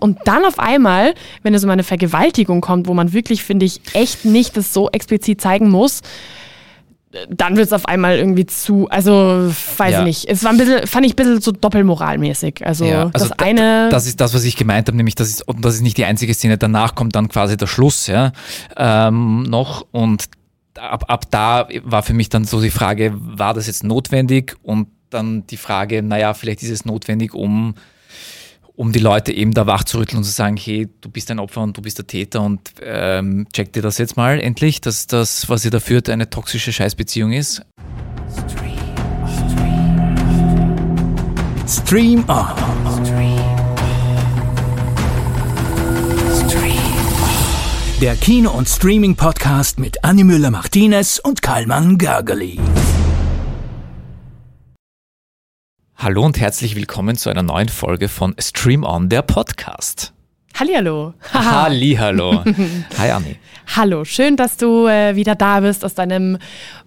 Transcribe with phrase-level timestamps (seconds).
[0.00, 3.80] Und dann auf einmal, wenn es um eine Vergewaltigung kommt, wo man wirklich, finde ich,
[3.94, 6.02] echt nicht das so explizit zeigen muss,
[7.30, 9.98] dann wird es auf einmal irgendwie zu, also weiß Ja.
[10.00, 10.24] ich nicht.
[10.28, 12.64] Es war ein bisschen, fand ich ein bisschen so doppelmoralmäßig.
[12.64, 13.88] Also, Ja, also das da- eine.
[13.90, 16.04] Das ist das, was ich gemeint habe, nämlich das ist, und das ist nicht die
[16.04, 16.58] einzige Szene.
[16.58, 18.32] Danach kommt dann quasi der Schluss, ja,
[18.76, 19.84] ähm, noch.
[19.90, 20.26] Und
[20.78, 24.54] ab, ab da war für mich dann so die Frage, war das jetzt notwendig?
[24.62, 27.74] Und dann die Frage, naja, vielleicht ist es notwendig, um,
[28.78, 31.40] um die Leute eben da wach zu rütteln und zu sagen, hey, du bist ein
[31.40, 35.08] Opfer und du bist der Täter und ähm, check dir das jetzt mal endlich, dass
[35.08, 37.60] das, was ihr da führt, eine toxische Scheißbeziehung ist.
[41.66, 42.54] Stream On.
[48.00, 52.60] Der Kino- und Streaming-Podcast mit Annie Müller-Martinez und Karlmann Gergely.
[56.08, 60.14] Hallo und herzlich willkommen zu einer neuen Folge von Stream On, der Podcast.
[60.54, 61.12] Hallihallo.
[61.34, 62.44] Hallihallo.
[62.98, 63.36] Hi Anni.
[63.76, 66.38] Hallo, schön, dass du äh, wieder da bist aus deinem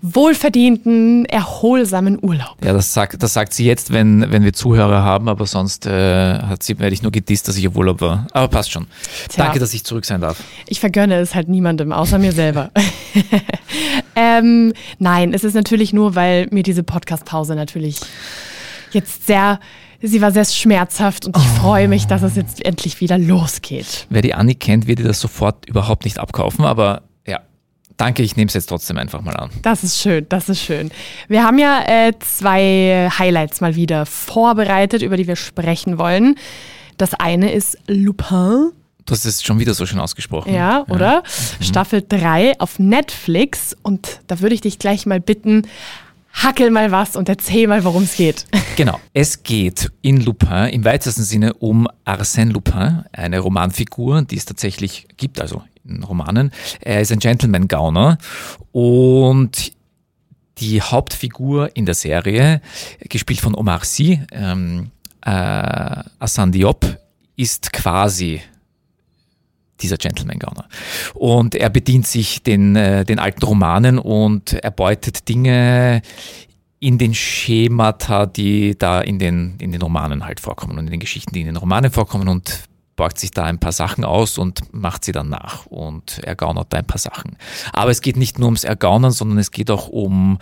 [0.02, 2.58] wohlverdienten, erholsamen Urlaub.
[2.66, 6.39] Ja, das sagt, das sagt sie jetzt, wenn, wenn wir Zuhörer haben, aber sonst äh,
[6.39, 8.25] hat sie, werde ich nur gedisst, dass ich auf Urlaub war.
[8.33, 8.88] Aber passt schon.
[9.30, 9.44] Tja.
[9.44, 10.44] Danke, dass ich zurück sein darf.
[10.66, 12.72] Ich vergönne es halt niemandem, außer mir selber.
[14.16, 18.00] ähm, nein, es ist natürlich nur, weil mir diese Podcast-Pause natürlich
[18.94, 19.59] jetzt sehr,
[20.02, 24.08] sie war sehr schmerzhaft und ich freue mich, dass es jetzt endlich wieder losgeht.
[24.09, 27.39] Wer die Anni kennt, wird ihr das sofort überhaupt nicht abkaufen, aber ja,
[27.97, 29.50] danke, ich nehme es jetzt trotzdem einfach mal an.
[29.62, 30.92] Das ist schön, das ist schön.
[31.28, 36.36] Wir haben ja äh, zwei Highlights mal wieder vorbereitet, über die wir sprechen wollen.
[36.97, 38.72] Das eine ist Lupin,
[39.06, 40.53] Du hast es schon wieder so schön ausgesprochen.
[40.53, 41.23] ja, oder?
[41.59, 43.75] Staffel 3 auf Netflix.
[43.81, 45.64] Und da würde ich dich gleich mal bitten,
[46.33, 48.45] hackel mal was und erzähl mal, worum es geht.
[48.77, 48.99] Genau.
[49.13, 55.07] Es geht in Lupin im weitesten Sinne um Arsène Lupin, eine Romanfigur, die es tatsächlich
[55.17, 56.51] gibt, also in Romanen.
[56.79, 58.17] Er ist ein Gentleman-Gauner
[58.71, 59.73] und
[60.57, 62.61] die Hauptfigur in der Serie,
[63.09, 64.91] gespielt von Omar Sy, ähm,
[65.22, 66.97] äh, Hassan Diop,
[67.35, 68.41] ist quasi
[69.81, 70.68] dieser Gentleman-Gauner.
[71.14, 76.02] Und er bedient sich den, äh, den alten Romanen und erbeutet Dinge
[76.80, 81.00] in den Schemata, die da in den, in den Romanen halt vorkommen und in den
[81.00, 82.64] Geschichten, die in den Romanen vorkommen und
[82.96, 86.78] borgt sich da ein paar Sachen aus und macht sie dann nach und ergaunert da
[86.78, 87.38] ein paar Sachen.
[87.72, 90.40] Aber es geht nicht nur ums Ergaunern, sondern es geht auch um,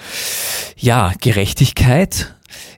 [0.78, 2.36] ja, Gerechtigkeit.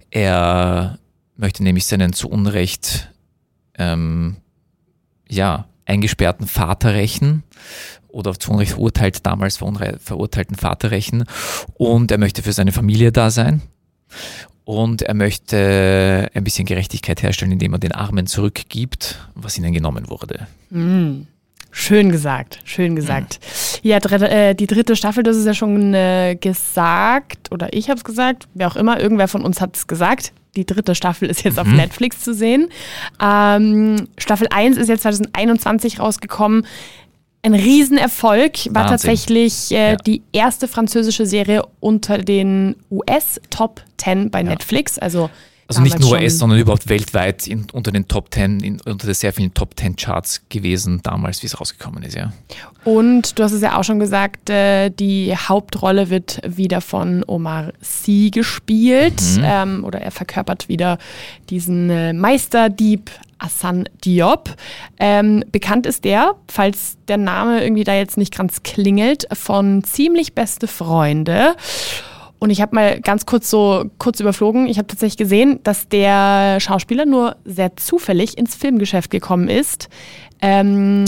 [0.10, 1.00] Er
[1.36, 3.12] möchte nämlich seinen zu Unrecht,
[3.78, 4.38] ähm,
[5.30, 7.44] ja, eingesperrten Vater rächen
[8.08, 11.26] oder zu Unrecht verurteilt, damals verurteilten Vater rächen.
[11.76, 13.62] Und er möchte für seine Familie da sein.
[14.64, 20.10] Und er möchte ein bisschen Gerechtigkeit herstellen, indem er den Armen zurückgibt, was ihnen genommen
[20.10, 20.48] wurde.
[21.72, 23.40] Schön gesagt, schön gesagt.
[23.82, 27.98] Ja, dritte, äh, die dritte Staffel, das ist ja schon äh, gesagt, oder ich habe
[27.98, 30.34] es gesagt, wer auch immer, irgendwer von uns hat es gesagt.
[30.56, 32.68] Die dritte Staffel ist jetzt auf Netflix zu sehen.
[33.22, 36.66] Ähm, Staffel 1 ist jetzt 2021 rausgekommen.
[37.44, 38.90] Ein Riesenerfolg, war Wahnsinn.
[38.92, 39.96] tatsächlich äh, Ja.
[39.96, 45.00] die erste französische Serie unter den US Top 10 bei Netflix.
[45.00, 45.30] Also,
[45.80, 49.14] Also nicht nur US, sondern überhaupt weltweit in, unter den Top 10, in, unter den
[49.14, 52.32] sehr vielen Top 10 Charts gewesen, damals, wie es rausgekommen ist, ja.
[52.84, 57.74] Und du hast es ja auch schon gesagt, äh, die Hauptrolle wird wieder von Omar
[57.82, 59.22] Sy gespielt.
[59.44, 60.98] Ähm, oder er verkörpert wieder
[61.50, 63.12] diesen äh, Meisterdieb
[63.42, 64.56] Hassan Diop.
[65.00, 70.34] Ähm, bekannt ist der, falls der Name irgendwie da jetzt nicht ganz klingelt, von ziemlich
[70.34, 71.56] beste Freunde.
[72.42, 74.66] Und ich habe mal ganz kurz so kurz überflogen.
[74.66, 79.90] Ich habe tatsächlich gesehen, dass der Schauspieler nur sehr zufällig ins Filmgeschäft gekommen ist.
[80.42, 81.06] Ähm,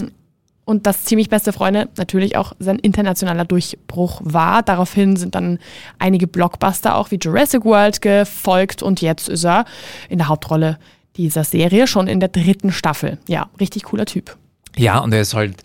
[0.63, 4.61] und das ziemlich beste Freunde natürlich auch sein internationaler Durchbruch war.
[4.61, 5.57] Daraufhin sind dann
[5.97, 9.65] einige Blockbuster auch wie Jurassic World gefolgt und jetzt ist er
[10.09, 10.77] in der Hauptrolle
[11.17, 13.17] dieser Serie schon in der dritten Staffel.
[13.27, 14.37] Ja, richtig cooler Typ.
[14.77, 15.63] Ja, und er ist halt,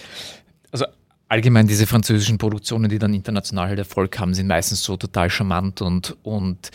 [1.28, 5.82] allgemein diese französischen Produktionen, die dann international halt Erfolg haben, sind meistens so total charmant
[5.82, 6.70] und, und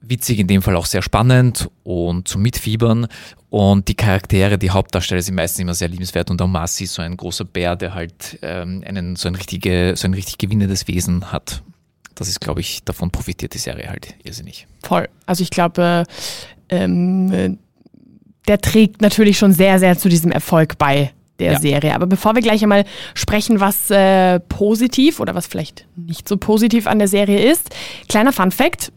[0.00, 3.06] witzig, in dem Fall auch sehr spannend und zum Mitfiebern.
[3.50, 7.16] Und die Charaktere, die Hauptdarsteller sind meistens immer sehr liebenswert und Sy ist so ein
[7.16, 11.62] großer Bär, der halt ähm, einen, so, ein richtige, so ein richtig gewinnendes Wesen hat.
[12.16, 14.66] Das ist, glaube ich, davon profitiert die Serie halt irrsinnig.
[14.82, 15.08] Voll.
[15.26, 16.04] Also ich glaube,
[16.68, 17.56] ähm, äh,
[18.48, 21.60] der trägt natürlich schon sehr, sehr zu diesem Erfolg bei, der Ja.
[21.60, 21.94] Serie.
[21.94, 22.84] Aber bevor wir gleich einmal
[23.14, 27.70] sprechen, was äh, positiv oder was vielleicht nicht so positiv an der Serie ist,
[28.08, 28.92] kleiner Fun Fact,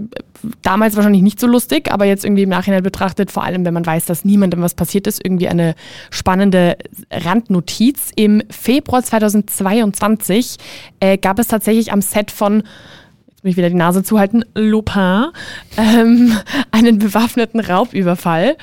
[0.62, 3.86] damals wahrscheinlich nicht so lustig, aber jetzt irgendwie im Nachhinein betrachtet, vor allem wenn man
[3.86, 5.74] weiß, dass niemandem was passiert ist, irgendwie eine
[6.12, 6.78] spannende
[7.12, 8.12] Randnotiz.
[8.16, 10.58] Im Februar 2022
[11.00, 12.64] äh, gab es tatsächlich am Set von
[13.30, 15.26] jetzt muss ich wieder die Nase zuhalten, Lupin,
[15.78, 16.36] ähm,
[16.72, 18.58] einen bewaffneten Raubüberfall.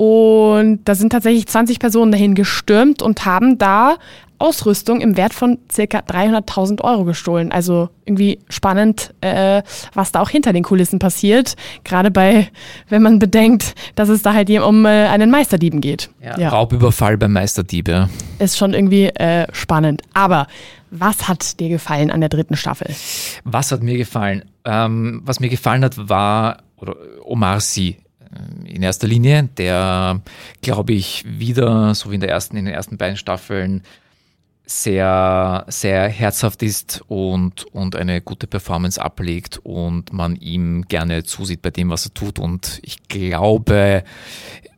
[0.00, 3.98] Und da sind tatsächlich 20 Personen dahin gestürmt und haben da
[4.38, 7.52] Ausrüstung im Wert von circa 300.000 Euro gestohlen.
[7.52, 9.62] Also irgendwie spannend, äh,
[9.92, 11.54] was da auch hinter den Kulissen passiert.
[11.84, 12.48] Gerade bei,
[12.88, 16.08] wenn man bedenkt, dass es da halt eben um äh, einen Meisterdieben geht.
[16.48, 18.08] Raubüberfall beim Meisterdieb, ja.
[18.38, 20.00] Ist schon irgendwie äh, spannend.
[20.14, 20.46] Aber
[20.90, 22.88] was hat dir gefallen an der dritten Staffel?
[23.44, 24.46] Was hat mir gefallen?
[24.64, 27.98] Ähm, was mir gefallen hat, war oder Omar Sy
[28.64, 30.20] in erster Linie, der,
[30.62, 33.82] glaube ich, wieder, so wie in, der ersten, in den ersten beiden Staffeln,
[34.66, 41.60] sehr, sehr herzhaft ist und, und eine gute Performance ablegt und man ihm gerne zusieht
[41.60, 42.38] bei dem, was er tut.
[42.38, 44.04] Und ich glaube,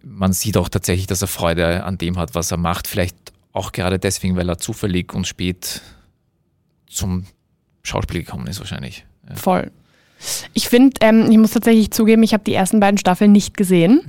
[0.02, 2.88] man sieht auch tatsächlich, dass er Freude an dem hat, was er macht.
[2.88, 3.16] Vielleicht
[3.52, 5.82] auch gerade deswegen, weil er zufällig und spät
[6.86, 7.26] zum
[7.82, 9.04] Schauspiel gekommen ist, wahrscheinlich.
[9.34, 9.70] Voll.
[10.52, 14.00] Ich finde, ähm, ich muss tatsächlich zugeben, ich habe die ersten beiden Staffeln nicht gesehen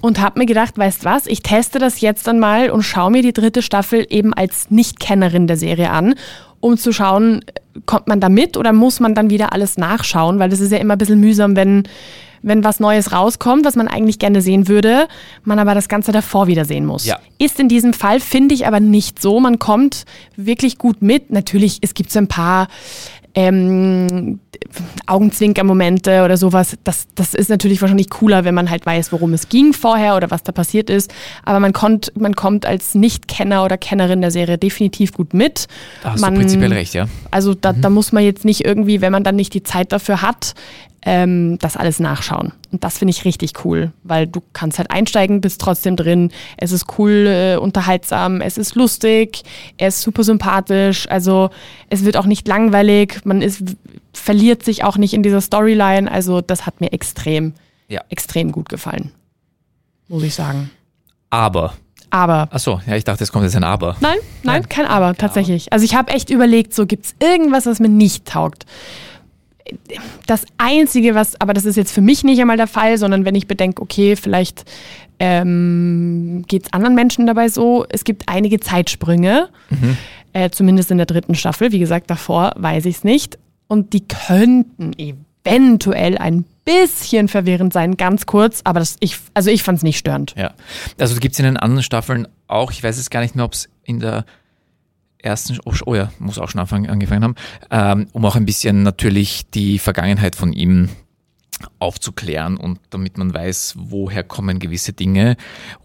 [0.00, 3.22] und habe mir gedacht, weißt was, ich teste das jetzt dann mal und schaue mir
[3.22, 6.14] die dritte Staffel eben als Nicht-Kennerin der Serie an,
[6.60, 7.44] um zu schauen,
[7.86, 10.78] kommt man da mit oder muss man dann wieder alles nachschauen, weil das ist ja
[10.78, 11.84] immer ein bisschen mühsam, wenn,
[12.42, 15.08] wenn was Neues rauskommt, was man eigentlich gerne sehen würde,
[15.44, 17.06] man aber das Ganze davor wieder sehen muss.
[17.06, 17.18] Ja.
[17.38, 19.40] Ist in diesem Fall, finde ich aber nicht so.
[19.40, 20.04] Man kommt
[20.36, 21.30] wirklich gut mit.
[21.30, 22.68] Natürlich, es gibt so ein paar
[23.34, 24.40] ähm,
[25.06, 26.76] Augenzwinker-Momente oder sowas.
[26.84, 30.30] Das, das ist natürlich wahrscheinlich cooler, wenn man halt weiß, worum es ging vorher oder
[30.30, 31.12] was da passiert ist.
[31.44, 35.66] Aber man, konnt, man kommt als Nicht-Kenner oder Kennerin der Serie definitiv gut mit.
[36.02, 37.06] Da hast man, du prinzipiell recht, ja.
[37.30, 40.22] Also da, da muss man jetzt nicht irgendwie, wenn man dann nicht die Zeit dafür
[40.22, 40.54] hat,
[41.02, 42.52] ähm, das alles nachschauen.
[42.70, 46.30] Und das finde ich richtig cool, weil du kannst halt einsteigen, bist trotzdem drin.
[46.56, 49.42] Es ist cool, äh, unterhaltsam, es ist lustig,
[49.78, 51.08] er ist super sympathisch.
[51.08, 51.50] Also
[51.88, 53.62] es wird auch nicht langweilig, man ist,
[54.12, 56.10] verliert sich auch nicht in dieser Storyline.
[56.10, 57.54] Also das hat mir extrem,
[57.88, 58.02] Ja.
[58.10, 59.10] extrem gut gefallen,
[60.08, 60.70] muss ich sagen.
[61.30, 61.74] Aber,
[62.10, 63.96] Aber achso, ja, ich dachte, es kommt jetzt ein Aber.
[64.00, 65.72] Nein, nein, kein Aber, tatsächlich.
[65.72, 68.66] Also ich habe echt überlegt, so gibt es irgendwas, was mir nicht taugt.
[70.26, 73.34] Das Einzige, was, aber das ist jetzt für mich nicht einmal der Fall, sondern wenn
[73.34, 74.64] ich bedenke, okay, vielleicht
[75.18, 79.48] ähm, geht es anderen Menschen dabei so, es gibt einige Zeitsprünge,
[80.32, 81.72] äh, zumindest in der dritten Staffel.
[81.72, 83.38] Wie gesagt, davor weiß ich es nicht.
[83.68, 89.62] Und die könnten eventuell ein bisschen verwirrend sein, ganz kurz, aber das, ich, also ich
[89.62, 90.34] fand es nicht störend.
[90.36, 90.52] Ja.
[90.98, 93.52] Also gibt es in den anderen Staffeln auch, ich weiß jetzt gar nicht mehr, ob
[93.52, 94.24] es in der
[95.22, 97.34] ersten, oh, oh ja, muss auch schon anfangen, angefangen haben,
[97.70, 100.88] ähm, um auch ein bisschen natürlich die Vergangenheit von ihm
[101.78, 105.36] aufzuklären und damit man weiß, woher kommen gewisse Dinge.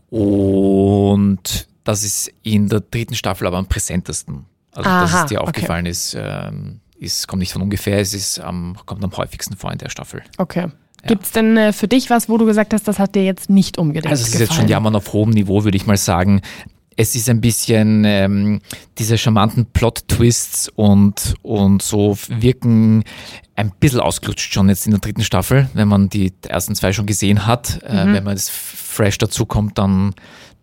[0.10, 4.46] Und das ist in der dritten Staffel aber am präsentesten.
[4.72, 5.48] Also, dass Aha, es dir okay.
[5.48, 9.72] aufgefallen ist, ähm, ist, kommt nicht von ungefähr, es ist, am kommt am häufigsten vor
[9.72, 10.24] in der Staffel.
[10.38, 10.70] Okay.
[11.08, 13.50] Gibt es denn äh, für dich was, wo du gesagt hast, das hat dir jetzt
[13.50, 14.50] nicht unbedingt Also es ist gefallen?
[14.50, 16.42] jetzt schon Jammern auf hohem Niveau, würde ich mal sagen.
[16.96, 18.62] Es ist ein bisschen ähm,
[18.98, 23.04] diese charmanten Plot-Twists und, und so wirken
[23.56, 27.06] ein bisschen ausgelutscht schon jetzt in der dritten Staffel, wenn man die ersten zwei schon
[27.06, 27.82] gesehen hat.
[27.84, 30.14] Äh, wenn man das fresh dazu kommt, dann,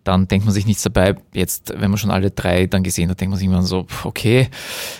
[0.03, 1.15] dann denkt man sich nichts dabei.
[1.33, 4.49] Jetzt, wenn man schon alle drei dann gesehen hat, denkt man sich irgendwann so, okay,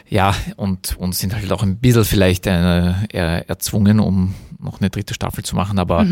[0.10, 4.90] ja, und, und sind halt auch ein bisschen vielleicht eine, er, erzwungen, um noch eine
[4.90, 5.78] dritte Staffel zu machen.
[5.78, 6.08] Aber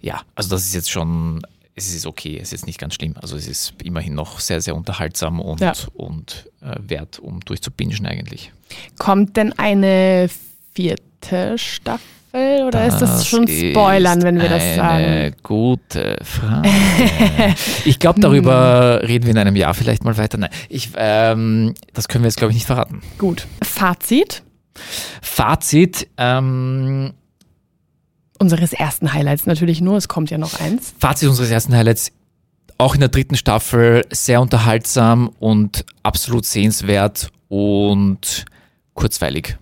[0.00, 1.42] ja, also das ist jetzt schon,
[1.76, 3.14] es ist okay, es ist nicht ganz schlimm.
[3.20, 5.72] Also es ist immerhin noch sehr, sehr unterhaltsam und, Ja.
[5.94, 8.52] und äh, wert, um durchzubingen eigentlich.
[8.98, 10.28] Kommt denn eine
[10.72, 14.76] vierte Staffel oder ist das schon Spoilern, wenn wir das eine
[15.30, 15.36] sagen?
[15.42, 16.68] gute Frage.
[17.84, 20.38] ich glaube, darüber reden wir in einem Jahr vielleicht mal weiter.
[20.38, 23.02] Nein, ich, ähm, das können wir jetzt, glaube ich, nicht verraten.
[23.18, 23.46] Gut.
[23.62, 24.42] Fazit
[25.22, 27.12] Fazit, ähm,
[28.44, 30.94] unseres ersten Highlights natürlich nur, es kommt ja noch eins.
[30.98, 32.12] Fazit unseres ersten Highlights,
[32.78, 38.44] auch in der dritten Staffel sehr unterhaltsam und absolut sehenswert und
[38.94, 39.56] kurzweilig.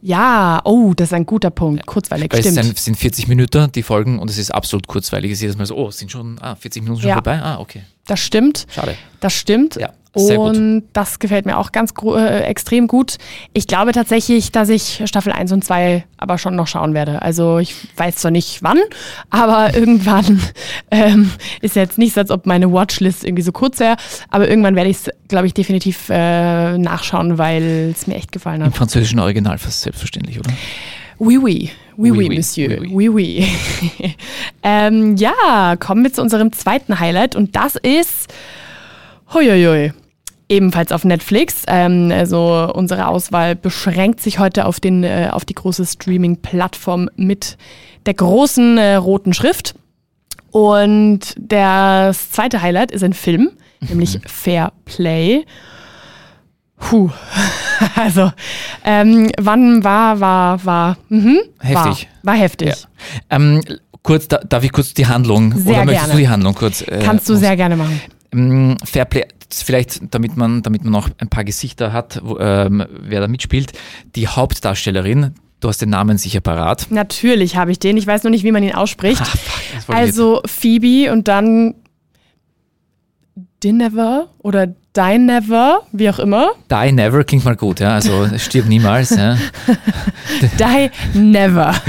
[0.00, 1.86] Ja, oh, das ist ein guter Punkt.
[1.86, 2.64] Kurzweilig, Weil es stimmt.
[2.66, 5.30] sind, sind 40 Minuten, die Folgen, und es ist absolut kurzweilig.
[5.30, 7.14] Es ist jedes Mal so, oh, es sind schon ah, 40 Minuten schon Ja.
[7.14, 7.40] vorbei?
[7.40, 7.82] Ah, okay.
[8.06, 8.66] Das stimmt.
[8.70, 8.96] Schade.
[9.20, 9.76] Das stimmt.
[9.76, 9.94] Ja.
[10.14, 10.56] Sehr gut.
[10.56, 13.16] Und das gefällt mir auch ganz äh, extrem gut.
[13.52, 17.20] Ich glaube tatsächlich, dass ich Staffel 1 und 2 aber schon noch schauen werde.
[17.22, 18.78] Also ich weiß zwar nicht wann,
[19.30, 20.40] aber irgendwann
[20.90, 21.30] ähm,
[21.60, 23.96] ist jetzt nicht so, als ob meine Watchlist irgendwie so kurz wäre.
[24.30, 28.60] Aber irgendwann werde ich es, glaube ich, definitiv äh, nachschauen, weil es mir echt gefallen
[28.60, 28.76] Im hat.
[28.76, 30.50] französischen Original fast selbstverständlich, oder?
[31.18, 31.70] Oui, oui.
[31.96, 32.36] Oui, oui, Oui, oui.
[32.36, 32.78] Monsieur.
[32.80, 34.14] Oui, Oui, oui.
[34.62, 38.32] ähm, ja, kommen wir zu unserem zweiten Highlight und das ist
[39.32, 39.92] Huiuiui.
[40.54, 41.62] Ebenfalls auf Netflix.
[41.66, 47.56] Ähm, also unsere Auswahl beschränkt sich heute auf, den, äh, auf die große Streaming-Plattform mit
[48.06, 49.74] der großen äh, roten Schrift.
[50.52, 55.44] Und das zweite Highlight ist ein Film, nämlich Fair Play.
[56.78, 57.10] Puh.
[57.96, 58.30] Also,
[58.84, 62.08] ähm, wann war, war, war, mhm, Heftig.
[62.22, 62.68] War, war heftig.
[62.68, 62.76] Ja.
[63.30, 63.60] Ähm,
[64.04, 66.12] kurz, da, darf ich kurz die Handlung, Sehr oder möchtest gerne.
[66.12, 66.82] du die Handlung kurz?
[66.82, 68.00] Äh, Kannst du sehr gerne machen.
[68.32, 73.20] Ähm, Fairplay, vielleicht, damit man, damit man noch ein paar Gesichter hat, wo, ähm, wer
[73.20, 73.72] da mitspielt.
[74.16, 76.86] Die Hauptdarstellerin, du hast den Namen sicher parat.
[76.90, 77.96] Natürlich habe ich den.
[77.96, 79.20] Ich weiß nur nicht, wie man ihn ausspricht.
[79.22, 81.74] Ah, fuck, also Phoebe und dann
[83.62, 86.50] Dinever oder Dinever, wie auch immer.
[86.70, 87.94] Die Never klingt mal gut, ja.
[87.94, 89.10] Also stirb niemals.
[89.10, 89.36] Ja.
[90.58, 91.74] Die Never.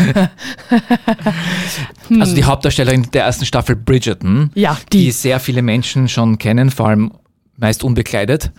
[2.19, 5.11] Also die Hauptdarstellerin der ersten Staffel Bridgerton, Ja, die die.
[5.11, 7.11] sehr viele Menschen schon kennen, vor allem
[7.57, 8.51] meist unbekleidet.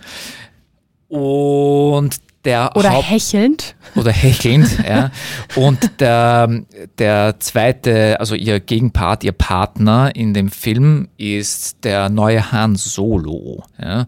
[1.07, 3.75] Und der Oder Haupt hechelnd.
[3.95, 5.11] oder hechelnd, ja.
[5.55, 6.63] Und der,
[6.97, 13.63] der zweite, also ihr Gegenpart, ihr Partner in dem Film ist der neue Han Solo.
[13.81, 14.05] Ja.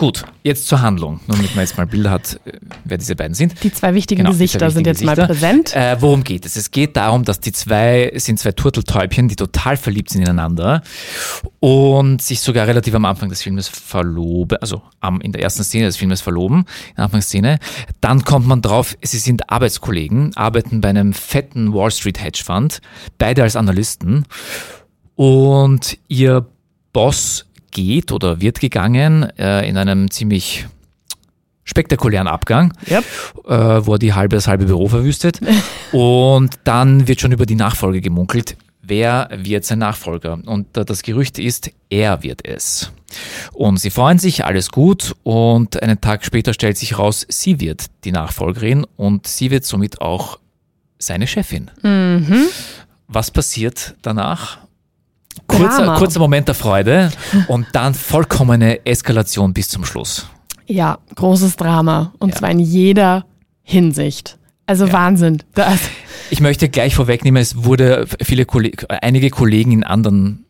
[0.00, 2.52] Gut, jetzt zur Handlung, nur damit man jetzt mal Bilder hat, äh,
[2.84, 3.64] wer diese beiden sind.
[3.64, 5.72] Die zwei wichtigen Genau, Gesichter diese sind jetzt wichtigen mal Gesichter.
[5.72, 5.74] präsent.
[5.74, 6.54] Äh, worum geht es?
[6.54, 10.82] Es geht darum, dass die zwei sind zwei Turteltäubchen, die total verliebt sind ineinander
[11.58, 15.86] und sich sogar relativ am Anfang des Filmes verloben, also am, in der ersten Szene
[15.86, 16.58] des Filmes verloben,
[16.90, 17.58] in der Anfangsszene.
[18.00, 22.80] Dann kommt man drauf, sie sind Arbeitskollegen, arbeiten bei einem fetten Wall Street Hedge Fund,
[23.18, 24.26] beide als Analysten
[25.16, 26.46] und ihr
[26.92, 30.66] Boss geht oder wird gegangen äh, in einem ziemlich
[31.64, 33.04] spektakulären Abgang Yep.
[33.46, 35.40] äh, wo er die halbe, das halbe Büro verwüstet.
[35.92, 38.56] Und dann wird schon über die Nachfolge gemunkelt.
[38.80, 40.38] Wer wird sein Nachfolger?
[40.46, 42.90] Und äh, das Gerücht ist, er wird es.
[43.52, 45.14] Und sie freuen sich, alles gut.
[45.24, 50.00] Und einen Tag später stellt sich raus, sie wird die Nachfolgerin und sie wird somit
[50.00, 50.38] auch
[50.98, 51.70] seine Chefin.
[51.82, 52.46] Mhm.
[53.08, 54.58] Was passiert danach?
[55.46, 57.10] Kurzer, kurzer Moment der Freude
[57.48, 60.26] und dann vollkommene Eskalation bis zum Schluss.
[60.66, 62.12] Ja, großes Drama.
[62.18, 62.36] Und Ja.
[62.36, 63.24] zwar in jeder
[63.62, 64.38] Hinsicht.
[64.66, 64.92] Also Ja.
[64.92, 65.42] Wahnsinn.
[65.54, 65.80] Das,
[66.30, 70.44] Ich möchte gleich vorwegnehmen, es wurde viele Kolleg einige Kollegen in anderen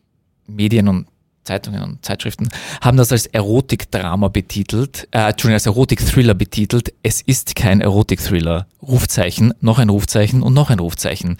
[0.47, 1.07] Medien und
[1.45, 2.49] Zeitungen und Zeitschriften
[2.81, 6.93] haben das als Erotikdrama betitelt, äh, Entschuldigung, als Erotik-Thriller betitelt.
[7.01, 8.67] Es ist kein Erotik-Thriller.
[8.83, 11.37] Rufzeichen, noch ein Rufzeichen und noch ein Rufzeichen.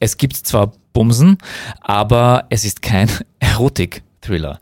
[0.00, 1.38] Es gibt zwar Bumsen,
[1.80, 4.58] aber es ist kein Erotik-Thriller.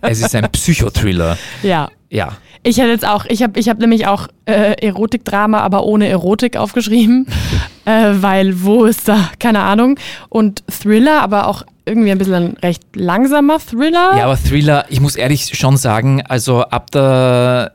[0.00, 1.36] es ist ein Psychothriller.
[1.62, 1.90] ja.
[2.12, 2.38] Ja.
[2.62, 6.56] Ich hätte jetzt auch, ich habe ich hab nämlich auch äh, Erotikdrama, aber ohne Erotik
[6.56, 7.26] aufgeschrieben,
[7.84, 9.96] äh, weil wo ist da, keine Ahnung.
[10.28, 14.16] Und Thriller, aber auch irgendwie ein bisschen ein recht langsamer Thriller.
[14.16, 17.72] Ja, aber Thriller, ich muss ehrlich schon sagen, also ab der.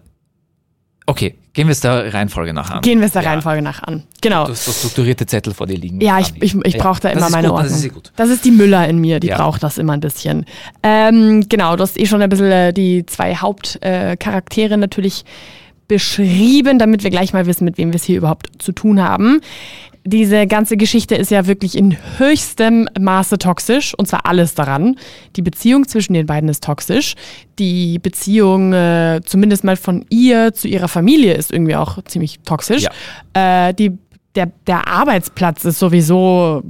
[1.05, 2.81] Okay, gehen wir es der Reihenfolge nach an.
[2.81, 3.29] Gehen wir es der Ja.
[3.31, 4.03] Reihenfolge nach an.
[4.21, 4.45] Genau.
[4.45, 5.99] Du hast so strukturierte Zettel vor dir liegen.
[6.01, 7.73] Ja, ich, ich, ich Ja, brauche da das immer ist meine gut, Ordnung.
[7.73, 8.11] Das ist gut.
[8.15, 9.37] Das ist die Müller in mir, die Ja.
[9.37, 10.45] braucht das immer ein bisschen.
[10.83, 15.25] Ähm, genau, du hast eh schon ein bisschen äh, die zwei Hauptcharaktere äh, natürlich
[15.87, 19.41] beschrieben, damit wir gleich mal wissen, mit wem wir es hier überhaupt zu tun haben.
[20.07, 24.97] Diese ganze Geschichte ist ja wirklich in höchstem Maße toxisch und zwar alles daran.
[25.35, 27.15] Die Beziehung zwischen den beiden ist toxisch.
[27.57, 32.85] Die Beziehung, äh, zumindest mal von ihr zu ihrer Familie, ist irgendwie auch ziemlich toxisch.
[33.33, 33.97] Äh, die
[34.35, 36.61] der, der Arbeitsplatz ist sowieso,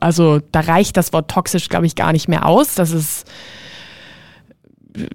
[0.00, 2.74] also da reicht das Wort toxisch, glaube ich, gar nicht mehr aus.
[2.74, 3.26] Das ist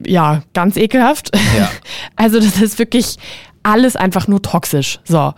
[0.06, 1.32] ja ganz ekelhaft.
[1.58, 1.70] Ja.
[2.16, 3.18] Also das ist wirklich
[3.64, 5.00] alles einfach nur toxisch.
[5.06, 5.34] So.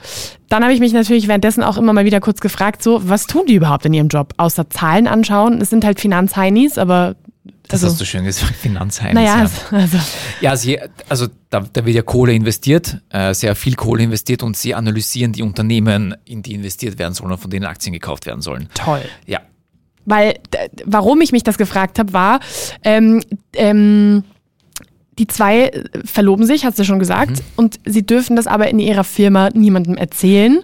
[0.50, 3.44] Dann habe ich mich natürlich währenddessen auch immer mal wieder kurz gefragt, so, was tun
[3.48, 4.34] die überhaupt in ihrem Job?
[4.38, 5.62] Außer Zahlen anschauen.
[5.62, 7.15] Es sind halt Finanzheinis, aber
[7.67, 9.15] Das also, hast du schön gesagt, Finanzheinis.
[9.15, 9.50] naja, ja.
[9.77, 9.98] also,
[10.41, 10.79] Ja, sie,
[11.10, 15.32] also da, da wird ja Kohle investiert, äh, sehr viel Kohle investiert und sie analysieren
[15.32, 18.70] die Unternehmen, in die investiert werden sollen und von denen Aktien gekauft werden sollen.
[18.74, 19.01] toll.
[19.25, 19.39] Ja.
[20.08, 20.36] Weil,
[20.86, 22.39] warum ich mich das gefragt habe, war,
[22.84, 24.24] ähm, ähm,
[25.18, 25.72] die zwei
[26.04, 29.96] verloben sich, hast du schon gesagt, und sie dürfen das aber in ihrer Firma niemandem
[29.96, 30.60] erzählen.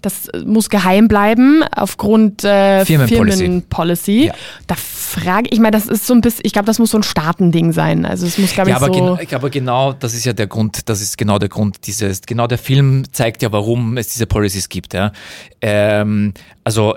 [0.00, 3.38] das muss geheim bleiben aufgrund äh, Firmenpolicy.
[3.38, 4.24] Firmenpolicy.
[4.26, 4.34] Ja.
[4.66, 7.04] Da frage ich mal, das ist so ein bisschen, ich glaube, das muss so ein
[7.04, 8.04] Staatending sein.
[8.04, 9.16] Also es muss, glaube Ja, ich, aber, so.
[9.16, 12.48] gen aber genau, das ist ja der Grund, das ist genau der Grund dieses, genau
[12.48, 14.92] der Film zeigt ja, warum es diese Policies gibt.
[14.94, 15.12] Ja.
[15.60, 16.96] Ähm, also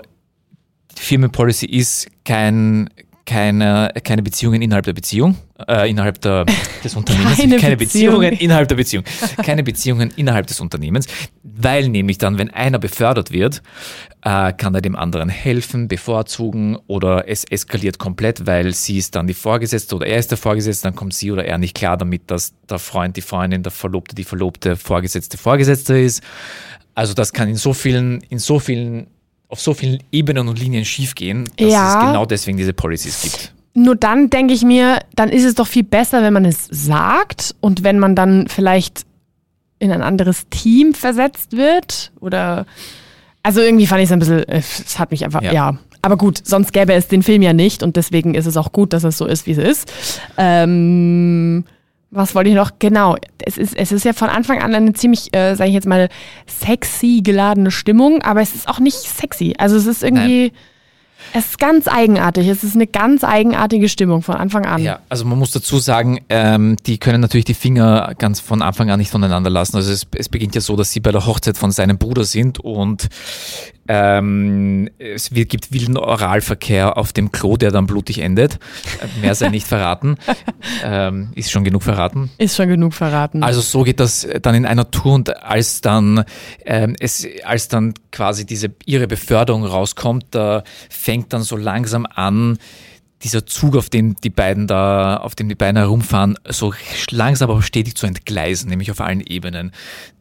[0.96, 2.88] Firmenpolicy ist kein,
[3.26, 5.36] keine, keine Beziehungen innerhalb der Beziehung,
[5.68, 6.46] äh, innerhalb der,
[6.84, 8.20] des Unternehmens, Keine keine Beziehung.
[8.20, 9.04] Beziehungen innerhalb der Beziehung,
[9.42, 11.08] keine Beziehungen innerhalb des Unternehmens,
[11.42, 13.62] weil nämlich dann, wenn einer befördert wird,
[14.22, 19.26] äh, kann er dem anderen helfen, bevorzugen oder es eskaliert komplett, weil sie ist dann
[19.26, 22.30] die Vorgesetzte oder er ist der Vorgesetzte, dann kommt sie oder er nicht klar damit,
[22.30, 26.22] dass der Freund, die Freundin, der Verlobte, die Verlobte, Vorgesetzte, Vorgesetzte ist.
[26.94, 29.08] Also das kann in so vielen, in so vielen,
[29.48, 32.00] auf so vielen Ebenen und Linien schiefgehen, dass Ja.
[32.00, 33.52] es genau deswegen diese Policies gibt.
[33.74, 37.54] Nur dann denke ich mir, dann ist es doch viel besser, wenn man es sagt
[37.60, 39.02] und wenn man dann vielleicht
[39.78, 42.64] in ein anderes Team versetzt wird oder
[43.42, 45.52] also irgendwie fand ich es ein bisschen, äh, es hat mich einfach, Ja.
[45.52, 45.78] ja.
[46.02, 48.92] Aber gut, sonst gäbe es den Film ja nicht und deswegen ist es auch gut,
[48.92, 49.92] dass es so ist, wie es ist.
[50.36, 51.64] Ähm,
[52.10, 52.72] was wollte ich noch?
[52.78, 55.86] Genau, es ist, es ist ja von Anfang an eine ziemlich, äh, sage ich jetzt
[55.86, 56.08] mal,
[56.46, 59.54] sexy geladene Stimmung, aber es ist auch nicht sexy.
[59.58, 60.52] Also es ist irgendwie,
[61.32, 62.48] es ist ganz eigenartig.
[62.48, 64.82] Es ist eine ganz eigenartige Stimmung von Anfang an.
[64.82, 68.90] Ja, also man muss dazu sagen, ähm, die können natürlich die Finger ganz von Anfang
[68.90, 69.76] an nicht voneinander lassen.
[69.76, 72.60] Also es, es beginnt ja so, dass sie bei der Hochzeit von seinem Bruder sind
[72.60, 73.08] und
[73.88, 78.54] ähm, es wird, gibt wilden Oralverkehr auf dem Klo, der dann blutig endet.
[78.54, 80.16] Äh, Mehr sei nicht verraten.
[80.84, 82.30] ähm, ist schon genug verraten.
[82.38, 83.42] Ist schon genug verraten.
[83.42, 86.24] Also so geht das dann in einer Tour und als dann
[86.64, 92.58] ähm, es als dann quasi diese ihre Beförderung rauskommt, da fängt dann so langsam an
[93.22, 96.74] dieser Zug, auf dem die beiden da, auf dem die beiden herumfahren, so
[97.10, 99.72] langsam aber stetig zu entgleisen, nämlich auf allen Ebenen.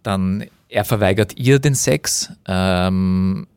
[0.01, 3.47] Dann er verweigert ihr den Sex, ähm,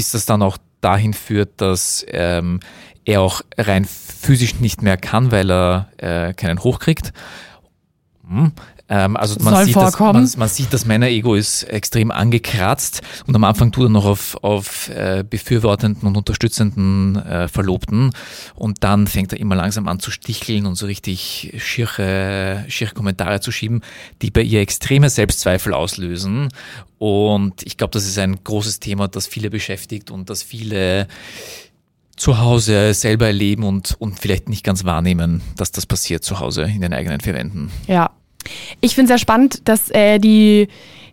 [0.00, 2.60] bis das dann auch dahin führt, dass ähm,
[3.04, 7.12] er auch rein physisch nicht mehr kann, weil er äh, keinen hochkriegt.
[8.26, 8.52] Hm.
[8.90, 13.44] Ähm, also man sieht, dass, man, man sieht, das Männerego ist extrem angekratzt und am
[13.44, 18.10] Anfang tut er noch auf, auf äh, befürwortenden und unterstützenden äh, Verlobten
[18.56, 23.40] und dann fängt er immer langsam an zu sticheln und so richtig schiere, schiere Kommentare
[23.40, 23.80] zu schieben,
[24.22, 26.48] die bei ihr extreme Selbstzweifel auslösen
[26.98, 31.06] und ich glaube, das ist ein großes Thema, das viele beschäftigt und das viele
[32.16, 36.64] zu Hause selber erleben und, und vielleicht nicht ganz wahrnehmen, dass das passiert zu Hause
[36.64, 37.70] in den eigenen vier Wänden.
[37.86, 38.10] Ja.
[38.80, 40.68] Ich finde es sehr spannend, dass äh, die,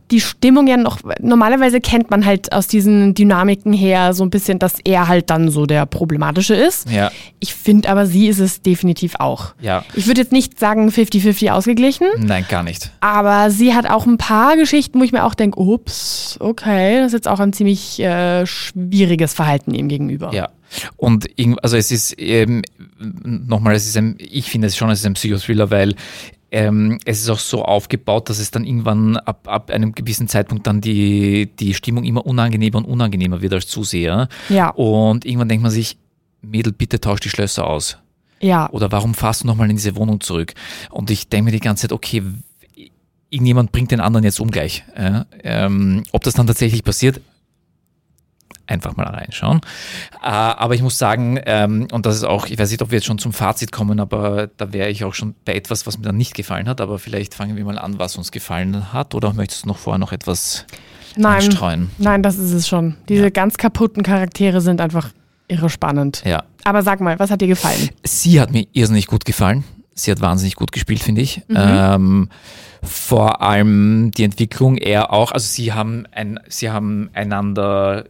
[0.10, 4.58] die Stimmung ja noch, normalerweise kennt man halt aus diesen Dynamiken her so ein bisschen,
[4.58, 6.90] dass er halt dann so der Problematische ist.
[6.90, 9.54] Ja, Ich finde aber, sie ist es definitiv auch.
[9.60, 9.84] ja.
[9.96, 12.90] Ich würde jetzt nicht sagen 50-50 ausgeglichen, Nein, gar nicht.
[13.02, 17.08] aber sie hat auch ein paar Geschichten, wo ich mir auch denke, ups, okay, das
[17.08, 20.34] ist jetzt auch ein ziemlich äh, schwieriges Verhalten ihm gegenüber.
[20.34, 20.50] Ja.
[20.96, 21.28] Und
[21.62, 22.62] also es ist ähm,
[23.00, 25.96] nochmal, es ist ein, ich finde es schon, es ist ein Psychothriller, weil
[26.52, 30.66] ähm, es ist auch so aufgebaut, dass es dann irgendwann ab, ab einem gewissen Zeitpunkt
[30.66, 34.30] dann die, die Stimmung immer unangenehmer und unangenehmer wird als Zuseher.
[34.50, 34.70] Ja.
[34.70, 35.98] Und irgendwann denkt man sich,
[36.42, 37.98] Mädel, bitte tausch die Schlösser aus.
[38.40, 38.70] Ja.
[38.72, 40.54] Oder warum fahrst du nochmal in diese Wohnung zurück?
[40.90, 42.24] Und ich denke mir die ganze Zeit, okay,
[43.30, 44.84] irgendjemand bringt den anderen jetzt um gleich.
[44.98, 45.26] Ja?
[45.44, 47.20] Ähm, ob das dann tatsächlich passiert,
[48.68, 49.62] einfach mal reinschauen.
[50.22, 52.98] Äh, aber ich muss sagen, ähm, und das ist auch, ich weiß nicht, ob wir
[52.98, 56.04] jetzt schon zum Fazit kommen, aber da wäre ich auch schon bei etwas, was mir
[56.04, 56.82] dann nicht gefallen hat.
[56.82, 59.16] Aber vielleicht fangen wir mal an, was uns gefallen hat.
[59.16, 60.66] Oder möchtest du noch vorher noch etwas
[61.16, 61.90] Nein, einstreuen?
[61.98, 62.96] nein, das ist es schon.
[63.10, 63.30] Diese Ja.
[63.30, 65.10] ganz kaputten Charaktere sind einfach
[65.48, 66.22] irre spannend.
[66.26, 66.44] Ja.
[66.66, 67.90] Aber sag mal, was hat dir gefallen?
[68.04, 69.64] Sie hat mir irrsinnig gut gefallen.
[69.94, 71.38] Sie hat wahnsinnig gut gespielt, finde ich.
[71.48, 71.56] Mhm.
[71.58, 72.30] Ähm,
[72.84, 75.32] vor allem die Entwicklung, er auch.
[75.32, 78.06] Also sie haben ein, sie haben einander,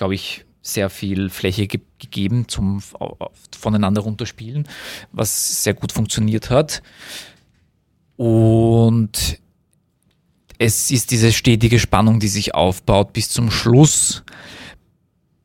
[0.00, 2.82] glaube ich, sehr viel Fläche ge gegeben zum
[3.54, 4.66] voneinander runterspielen,
[5.12, 6.82] was sehr gut funktioniert hat.
[8.16, 9.38] Und
[10.56, 14.22] es ist diese stetige Spannung, die sich aufbaut bis zum Schluss,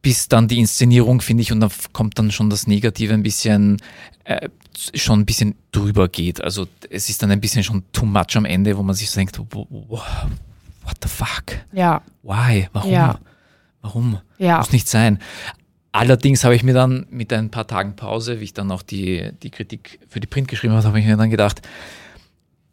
[0.01, 3.81] bis dann die Inszenierung, finde ich, und da kommt dann schon das Negative ein bisschen,
[4.23, 4.47] äh,
[4.93, 6.41] schon ein bisschen drüber geht.
[6.41, 9.19] Also es ist dann ein bisschen schon too much am Ende, wo man sich so
[9.19, 11.59] denkt, what the fuck?
[11.73, 12.69] Ja, Why?
[12.71, 12.91] Warum?
[12.91, 13.19] Ja.
[13.85, 14.19] Warum?
[14.39, 14.57] ja.
[14.57, 15.19] Muss nicht sein.
[15.91, 19.29] Allerdings habe ich mir dann mit ein paar Tagen Pause, wie ich dann auch die,
[19.43, 21.61] die Kritik für die Print geschrieben habe, habe ich mir dann gedacht,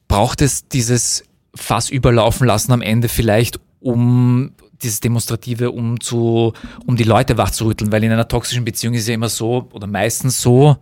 [0.08, 6.54] braucht es dieses Fass überlaufen lassen am Ende vielleicht, um dieses Demonstrative, um zu,
[6.86, 10.40] um die Leute wachzurütteln, weil in einer toxischen Beziehung ist ja immer so, oder meistens
[10.40, 10.78] so,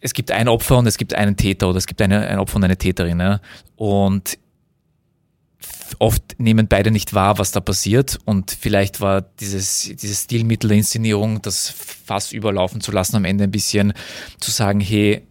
[0.00, 2.56] es gibt ein Opfer und es gibt einen Täter oder es gibt eine, ein Opfer
[2.56, 3.18] und eine Täterin.
[3.20, 3.40] Ja?
[3.76, 4.38] Und
[5.98, 10.78] oft nehmen beide nicht wahr, was da passiert und vielleicht war dieses, dieses Stilmittel der
[10.78, 11.70] Inszenierung, das
[12.04, 13.92] Fass überlaufen zu lassen, am Ende ein bisschen
[14.40, 15.22] zu sagen, hey,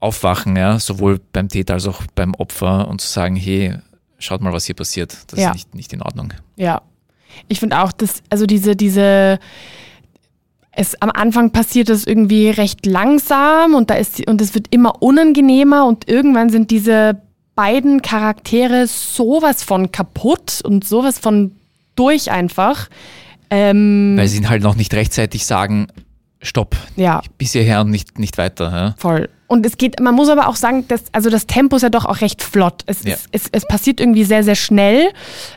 [0.00, 3.74] aufwachen, ja, sowohl beim Täter als auch beim Opfer und zu sagen, hey,
[4.18, 5.16] schaut mal, was hier passiert.
[5.28, 5.48] Das Ja.
[5.50, 6.32] ist nicht, nicht in Ordnung.
[6.56, 6.82] Ja.
[7.48, 9.38] Ich finde auch, dass, also diese, diese,
[10.72, 15.02] es am Anfang passiert es irgendwie recht langsam und da ist und es wird immer
[15.02, 17.20] unangenehmer und irgendwann sind diese
[17.58, 21.56] beiden Charaktere sowas von kaputt und sowas von
[21.96, 22.88] durch einfach.
[23.50, 25.88] Ähm, Weil sie halt noch nicht rechtzeitig sagen,
[26.40, 27.20] stopp, ja.
[27.36, 28.70] bis hierher und nicht, nicht weiter.
[28.70, 28.94] Ja?
[28.96, 29.28] Voll.
[29.48, 32.04] Und es geht, man muss aber auch sagen, dass, also das Tempo ist ja doch
[32.04, 32.84] auch recht flott.
[32.86, 33.14] Es, Ja.
[33.14, 35.08] es, es, es passiert irgendwie sehr, sehr schnell.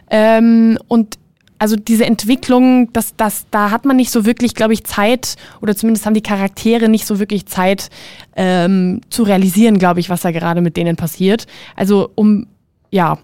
[0.10, 1.20] Ähm, und
[1.62, 5.76] also diese Entwicklung, das, das, da hat man nicht so wirklich, glaube ich, Zeit, oder
[5.76, 7.90] zumindest haben die Charaktere nicht so wirklich Zeit
[8.36, 11.46] ähm, zu realisieren, glaube ich, was da gerade mit denen passiert.
[11.76, 12.48] Also um,
[12.90, 13.20] ja.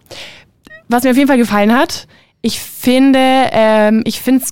[0.88, 2.08] Was mir auf jeden Fall gefallen hat,
[2.44, 3.20] ich finde,
[3.54, 4.52] ähm, ich finde es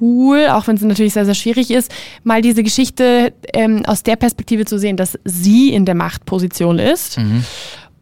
[0.00, 1.92] cool, auch wenn es natürlich sehr, sehr schwierig ist,
[2.22, 7.18] mal diese Geschichte ähm, aus der Perspektive zu sehen, dass sie in der Machtposition ist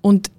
[0.03, 0.31] und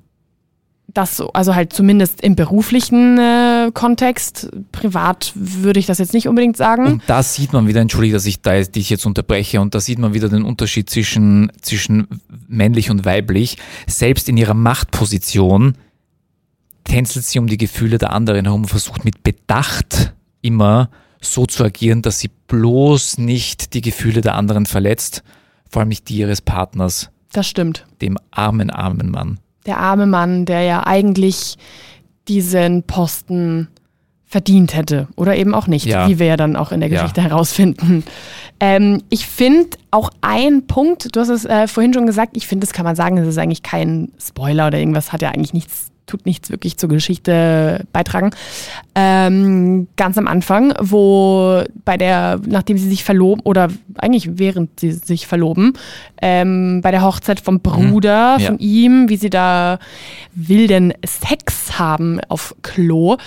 [0.93, 6.27] das so, also halt zumindest im beruflichen äh, Kontext, privat würde ich das jetzt nicht
[6.27, 6.85] unbedingt sagen.
[6.85, 9.99] Und da sieht man wieder, entschuldige, dass ich da dich jetzt unterbreche, und da sieht
[9.99, 12.07] man wieder den Unterschied zwischen, zwischen
[12.47, 13.57] männlich und weiblich.
[13.87, 15.75] Selbst in ihrer Machtposition
[16.83, 20.89] tänzelt sie um die Gefühle der anderen herum und versucht mit Bedacht immer
[21.21, 25.23] so zu agieren, dass sie bloß nicht die Gefühle der anderen verletzt,
[25.69, 27.85] vor allem nicht die ihres Partners, Das stimmt.
[28.01, 29.39] dem armen, armen Mann.
[29.65, 31.55] Der arme Mann, der ja eigentlich
[32.27, 33.67] diesen Posten
[34.25, 36.07] verdient hätte oder eben auch nicht, Ja.
[36.09, 36.95] wie wir ja dann auch in der Ja.
[37.01, 38.03] Geschichte herausfinden.
[38.59, 42.65] Ähm, ich finde auch ein Punkt, du hast es äh, vorhin schon gesagt, ich finde,
[42.65, 45.87] das kann man sagen, das ist eigentlich kein Spoiler oder irgendwas, hat ja eigentlich nichts,
[46.13, 48.29] tut nichts wirklich zur Geschichte beitragen.
[48.93, 54.91] Ähm, ganz am Anfang, wo bei der, nachdem sie sich verloben, oder eigentlich während sie
[54.91, 55.73] sich verloben,
[56.21, 58.45] ähm, bei der Hochzeit vom Bruder, Ja.
[58.47, 59.79] von ihm, wie sie da
[60.35, 63.17] wilden Sex haben auf Klo,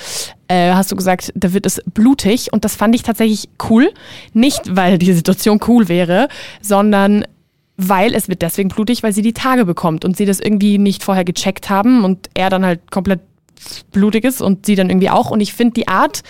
[0.47, 3.91] äh, hast du gesagt, da wird es blutig und das fand ich tatsächlich cool.
[4.33, 6.29] Nicht, weil die Situation cool wäre,
[6.63, 7.25] sondern
[7.77, 11.03] weil es wird deswegen blutig, weil sie die Tage bekommt und sie das irgendwie nicht
[11.05, 13.21] vorher gecheckt haben und er dann halt komplett
[13.93, 15.31] blutig ist und sie dann irgendwie auch.
[15.31, 16.23] Und ich finde die Art,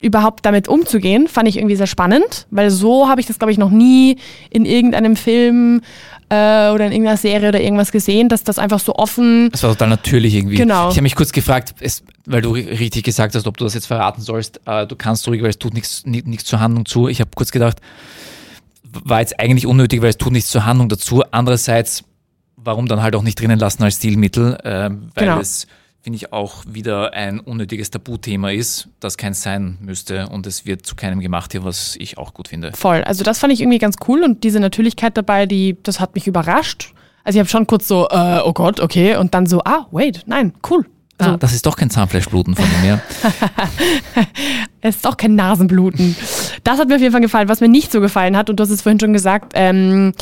[0.00, 3.58] überhaupt damit umzugehen, fand ich irgendwie sehr spannend, weil so habe ich das, glaube ich,
[3.58, 4.16] noch nie
[4.50, 5.80] in irgendeinem Film
[6.28, 6.34] äh,
[6.70, 9.88] oder in irgendeiner Serie oder irgendwas gesehen, dass das einfach so offen Es war total
[9.88, 10.56] natürlich irgendwie.
[10.56, 10.88] Genau.
[10.90, 13.72] Ich habe mich kurz gefragt, es, weil du ri- richtig gesagt hast, ob du das
[13.72, 14.60] jetzt verraten sollst.
[14.66, 17.08] Äh, du kannst ruhig, weil es tut nichts ni- nichts zur Handlung zu.
[17.08, 17.78] Ich habe kurz gedacht,
[19.04, 21.22] war jetzt eigentlich unnötig, weil es tut nichts zur Handlung dazu.
[21.30, 22.04] Andererseits,
[22.56, 25.40] warum dann halt auch nicht drinnen lassen als Stilmittel, ähm, weil Genau.
[25.40, 25.66] es,
[26.02, 30.84] finde ich, auch wieder ein unnötiges Tabuthema ist, das keins sein müsste und es wird
[30.86, 32.72] zu keinem gemacht hier, was ich auch gut finde.
[32.74, 33.02] Voll.
[33.04, 36.26] Also das fand ich irgendwie ganz cool und diese Natürlichkeit dabei, die, das hat mich
[36.26, 36.92] überrascht.
[37.24, 40.22] Also ich habe schon kurz so, äh, oh Gott, okay, und dann so, ah, wait,
[40.26, 40.84] nein, cool.
[41.18, 43.00] Ah, das ist doch kein Zahnfleischbluten von ja.
[44.80, 46.16] es ist auch kein Nasenbluten.
[46.64, 47.48] Das hat mir auf jeden Fall gefallen.
[47.48, 50.12] Was mir nicht so gefallen hat, und du hast es vorhin schon gesagt, ähm,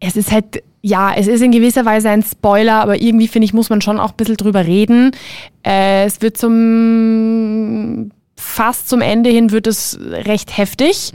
[0.00, 3.54] es ist halt, ja, es ist in gewisser Weise ein Spoiler, aber irgendwie finde ich,
[3.54, 5.12] muss man schon auch ein bisschen drüber reden.
[5.64, 11.12] Äh, es wird zum, fast zum Ende hin wird es recht heftig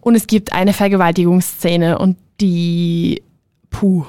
[0.00, 3.22] und es gibt eine Vergewaltigungsszene und die,
[3.68, 4.06] puh,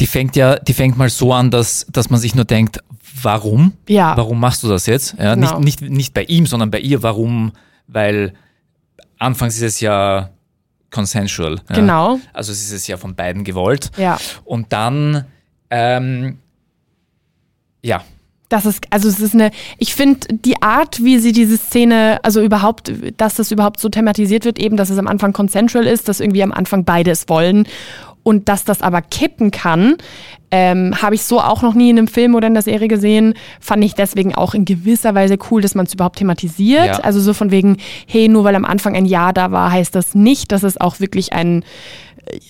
[0.00, 2.80] Die fängt ja, die fängt mal so an, dass, dass man sich nur denkt,
[3.22, 3.72] warum?
[3.88, 4.16] Ja.
[4.16, 5.14] Warum machst du das jetzt?
[5.18, 5.58] Ja, Genau.
[5.60, 7.02] nicht, nicht, nicht bei ihm, sondern bei ihr.
[7.02, 7.52] Warum?
[7.86, 8.34] Weil
[9.18, 10.30] anfangs ist es ja
[10.90, 11.60] consensual.
[11.68, 11.76] Ja.
[11.76, 12.18] Genau.
[12.32, 13.90] Also es ist es ja von beiden gewollt.
[13.96, 14.18] ja.
[14.44, 15.24] Und dann,
[15.70, 16.38] ähm,
[17.82, 18.02] ja,
[18.50, 22.42] Das ist, also es ist eine, ich finde die Art, wie sie diese Szene, also
[22.42, 26.20] überhaupt, dass das überhaupt so thematisiert wird, eben, dass es am Anfang consensual ist, dass
[26.20, 27.66] irgendwie am Anfang beide es wollen
[28.22, 29.96] und dass das aber kippen kann,
[30.50, 33.34] ähm, habe ich so auch noch nie in einem Film oder in der Serie gesehen,
[33.60, 36.86] fand ich deswegen auch in gewisser Weise cool, dass man es überhaupt thematisiert.
[36.86, 36.98] Ja.
[36.98, 40.14] Also so von wegen, hey, nur weil am Anfang ein Ja da war, heißt das
[40.14, 41.64] nicht, dass es auch wirklich ein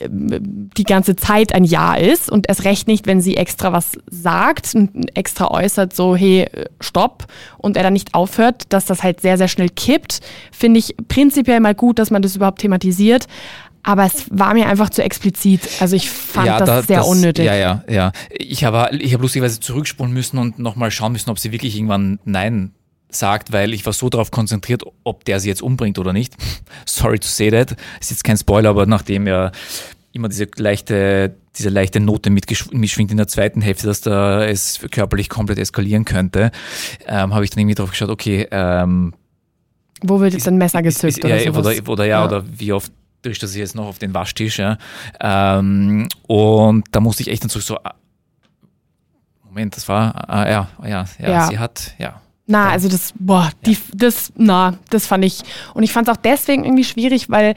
[0.08, 4.74] die ganze Zeit ein Ja ist und erst recht nicht, wenn sie extra was sagt
[4.74, 7.26] und extra äußert, so hey, äh, stopp
[7.58, 10.20] und er dann nicht aufhört, dass das halt sehr, sehr schnell kippt,
[10.52, 13.26] finde ich prinzipiell mal gut, dass man das überhaupt thematisiert.
[13.82, 15.62] Aber es war mir einfach zu explizit.
[15.80, 17.46] Also ich fand ja, das da- sehr unnötig.
[17.46, 18.12] Ja, ja, ja.
[18.30, 22.18] Ich habe ich hab lustigerweise zurückspulen müssen und nochmal schauen müssen, ob sie wirklich irgendwann
[22.24, 22.72] Nein
[23.14, 26.34] sagt, weil ich war so darauf konzentriert, ob der sie jetzt umbringt oder nicht.
[26.86, 27.76] Sorry to say that.
[28.00, 29.52] Ist jetzt kein Spoiler, aber nachdem ja
[30.12, 35.28] immer diese leichte diese leichte Note mitschwingt in der zweiten Hälfte, dass da es körperlich
[35.28, 36.52] komplett eskalieren könnte,
[37.06, 39.12] ähm, habe ich dann irgendwie drauf geschaut, okay, ähm,
[40.02, 42.72] wo wird jetzt ein Messer gezückt ist, ist, oder, oder, oder, ja, ja, oder wie
[42.72, 42.92] oft
[43.22, 44.78] trischt er sich jetzt noch auf den Waschtisch, ja.
[45.20, 47.94] Ähm, und da musste ich echt dann so, ah,
[49.44, 52.20] Moment, das war, ah, ja, ja, ja, ja, sie hat, ja.
[52.50, 55.42] Na, also das, boah, die, das, na, das fand ich.
[55.72, 57.54] Und ich fand es auch deswegen irgendwie schwierig, weil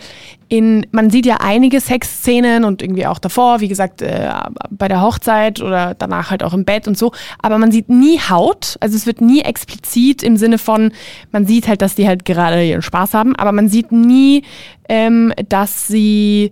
[0.49, 4.32] in, man sieht ja einige Sexszenen und irgendwie auch davor, wie gesagt, äh,
[4.69, 7.12] bei der Hochzeit oder danach halt auch im Bett und so.
[7.41, 8.77] Aber man sieht nie Haut.
[8.82, 10.91] Also es wird nie explizit im Sinne von,
[11.32, 14.43] man sieht halt, dass die halt gerade ihren Spaß haben, aber man sieht nie,
[14.89, 16.51] ähm, dass sie,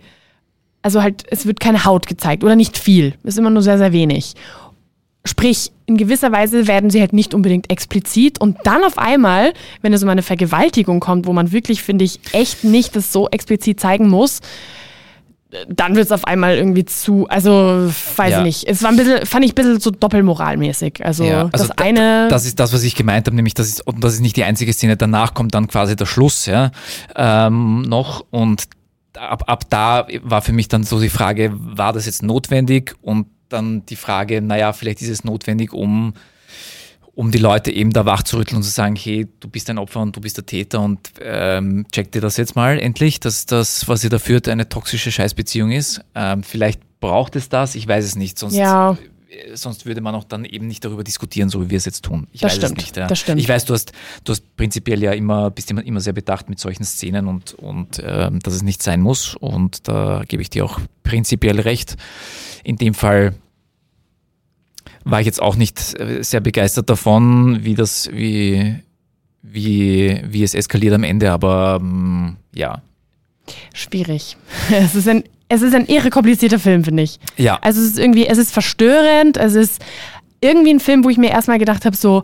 [0.81, 3.13] also halt, es wird keine Haut gezeigt oder nicht viel.
[3.21, 4.33] Es ist immer nur sehr, sehr wenig.
[5.23, 9.93] Sprich, in gewisser Weise werden sie halt nicht unbedingt explizit und dann auf einmal, wenn
[9.93, 13.79] es um eine Vergewaltigung kommt, wo man wirklich, finde ich, echt nicht das so explizit
[13.79, 14.39] zeigen muss,
[15.67, 18.37] dann wird es auf einmal irgendwie zu, also weiß ja.
[18.39, 18.67] ich nicht.
[18.67, 21.05] Es war ein bisschen, fand ich ein bisschen so doppelmoralmäßig.
[21.05, 22.27] Also, ja, also das eine.
[22.29, 24.43] Das ist das, was ich gemeint habe, nämlich das ist, und das ist nicht die
[24.43, 24.97] einzige Szene.
[24.97, 26.71] Danach kommt dann quasi der Schluss, ja,
[27.15, 28.63] ähm, noch und
[29.17, 33.27] ab, ab da war für mich dann so die Frage, war das jetzt notwendig und
[33.51, 36.13] dann die Frage, naja, vielleicht ist es notwendig, um,
[37.13, 40.15] um die Leute eben da wachzurütteln und zu sagen, hey, du bist ein Opfer und
[40.15, 44.03] du bist der Täter und ähm, check dir das jetzt mal endlich, dass das, was
[44.03, 46.01] ihr da führt, eine toxische Scheißbeziehung ist.
[46.15, 48.97] Ähm, vielleicht braucht es das, ich weiß es nicht, sonst, ja.
[49.53, 52.27] sonst würde man auch dann eben nicht darüber diskutieren, so wie wir es jetzt tun.
[52.31, 52.97] Ich das weiß stimmt, es nicht.
[52.97, 53.07] Ja.
[53.07, 53.41] Das stimmt.
[53.41, 53.91] Ich weiß, du hast,
[54.23, 58.01] du hast prinzipiell ja immer, bist immer, immer sehr bedacht mit solchen Szenen und, und
[58.05, 61.97] ähm, dass es nicht sein muss und da gebe ich dir auch prinzipiell recht.
[62.63, 63.33] In dem Fall
[65.03, 68.75] war ich jetzt auch nicht äh, sehr begeistert davon, wie das, wie,
[69.41, 72.81] wie, wie es eskaliert am Ende, aber ähm, ja.
[73.73, 74.37] Schwierig.
[74.71, 77.19] Es ist ein, es ist ein irre komplizierter Film, finde ich.
[77.37, 77.59] Ja.
[77.61, 79.83] Also es ist irgendwie, es ist verstörend, es ist
[80.39, 82.23] irgendwie ein Film, wo ich mir erstmal gedacht habe, so,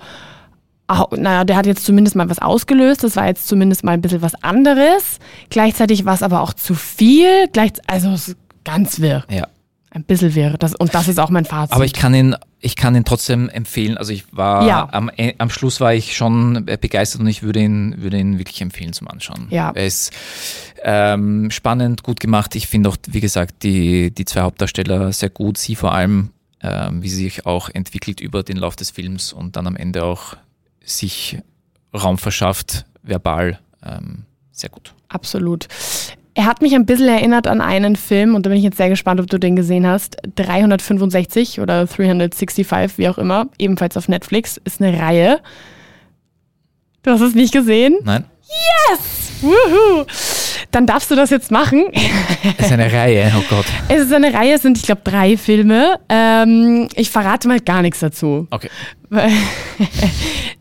[0.87, 4.01] oh, naja, der hat jetzt zumindest mal was ausgelöst, das war jetzt zumindest mal ein
[4.01, 5.19] bisschen was anderes.
[5.49, 9.25] Gleichzeitig war es aber auch zu viel, gleich, also es ist ganz wirr.
[9.29, 9.47] Ja.
[9.97, 11.73] Ein bisschen wäre das und das ist auch mein Fazit.
[11.73, 13.97] Aber ich kann ihn, ich kann ihn trotzdem empfehlen.
[13.97, 14.87] Also ich war ja.
[14.91, 18.61] am, äh, am Schluss war ich schon begeistert und ich würde ihn, würde ihn wirklich
[18.61, 19.47] empfehlen zum Anschauen.
[19.49, 19.71] Ja.
[19.73, 20.13] Er ist
[20.83, 22.53] ähm, spannend, gut gemacht.
[22.53, 25.57] Ich finde auch, wie gesagt, die, die zwei Hauptdarsteller sehr gut.
[25.57, 26.29] Sie vor allem,
[26.61, 30.03] ähm, wie sie sich auch entwickelt über den Lauf des Films und dann am Ende
[30.03, 30.37] auch
[30.83, 31.39] sich
[31.91, 33.57] Raum verschafft, verbal.
[33.83, 34.93] Ähm, sehr gut.
[35.09, 35.67] Absolut.
[36.37, 38.89] Er hat mich ein bisschen erinnert an einen Film und da bin ich jetzt sehr
[38.89, 40.17] gespannt, ob du den gesehen hast.
[40.35, 45.39] 365 oder 365, wie auch immer, ebenfalls auf Netflix, ist eine Reihe.
[47.01, 47.97] Du hast es nicht gesehen?
[48.03, 48.25] Nein.
[48.47, 49.17] Yes!
[49.41, 50.05] Woohoo!
[50.71, 51.85] Dann darfst du das jetzt machen.
[52.57, 53.65] Es ist eine Reihe, oh Gott.
[53.87, 55.99] Es ist eine Reihe, es sind, ich glaube, drei Filme.
[56.09, 58.47] Ähm, ich verrate mal gar nichts dazu.
[58.49, 58.69] Okay.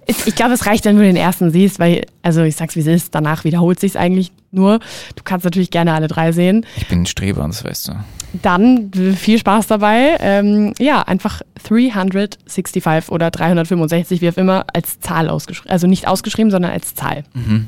[0.06, 2.86] ich glaube, es reicht, wenn du den ersten siehst, weil, also ich sag's wie es
[2.86, 4.78] ist, danach wiederholt sich's eigentlich nur.
[5.16, 6.66] Du kannst natürlich gerne alle drei sehen.
[6.76, 7.92] Ich bin ein Streber, das weißt du.
[8.32, 10.16] Dann viel Spaß dabei.
[10.20, 15.70] Ähm, ja, einfach 365 oder 365, wie auch immer, als Zahl ausgeschrieben.
[15.70, 17.24] Also nicht ausgeschrieben, sondern als Zahl.
[17.34, 17.66] Mhm.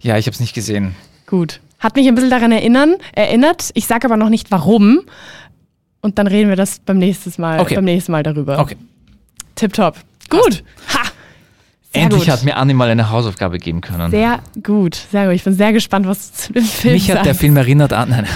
[0.00, 0.94] Ja, ich habe es nicht gesehen.
[1.26, 1.60] Gut.
[1.78, 3.70] Hat mich ein bisschen daran erinnern, erinnert.
[3.74, 5.00] Ich sage aber noch nicht warum.
[6.00, 7.76] Und dann reden wir das beim nächsten Mal, okay.
[7.76, 8.58] beim nächsten Mal darüber.
[8.58, 8.76] Okay.
[9.54, 9.96] Tipptopp.
[10.28, 10.64] Gut.
[10.92, 11.03] Ha!
[11.94, 12.30] Endlich gut.
[12.30, 14.10] hat mir Anni mal eine Hausaufgabe geben können.
[14.10, 15.34] Sehr gut, sehr gut.
[15.34, 17.26] Ich bin sehr gespannt, was du zu dem Film Mich hat sagst.
[17.26, 18.10] der Film erinnert an.
[18.10, 18.26] Nein.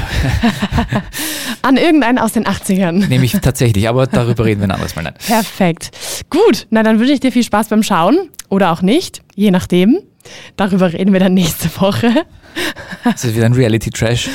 [1.62, 3.08] an irgendeinen aus den 80ern.
[3.08, 5.02] Nämlich tatsächlich, aber darüber reden wir ein anderes Mal.
[5.02, 5.14] Nein.
[5.26, 5.90] Perfekt.
[6.30, 9.98] Gut, na dann wünsche ich dir viel Spaß beim Schauen oder auch nicht, je nachdem.
[10.56, 12.24] Darüber reden wir dann nächste Woche.
[13.04, 14.28] Ist das wieder ein Reality-Trash?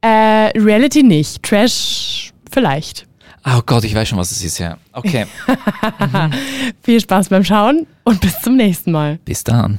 [0.00, 1.42] Äh, Reality nicht.
[1.42, 3.07] Trash vielleicht.
[3.50, 4.76] Oh Gott, ich weiß schon, was es ist, ja.
[4.92, 5.26] Okay.
[5.46, 6.32] mhm.
[6.82, 9.18] Viel Spaß beim Schauen und bis zum nächsten Mal.
[9.24, 9.78] Bis dann.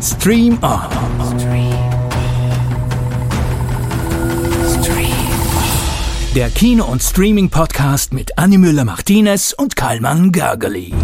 [0.00, 0.80] Stream On.
[6.36, 10.94] Der Kino- und Streaming-Podcast mit Annie Müller-Martinez und Karlmann Gergely.